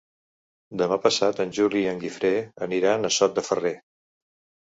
[0.81, 2.33] Demà passat en Juli i en Guifré
[2.67, 3.77] aniran a Sot de Ferrer.